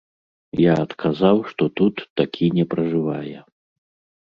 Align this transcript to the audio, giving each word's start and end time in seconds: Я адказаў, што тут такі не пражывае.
Я 0.61 0.73
адказаў, 0.83 1.37
што 1.51 1.63
тут 1.81 1.95
такі 2.23 2.51
не 2.59 2.65
пражывае. 2.75 3.39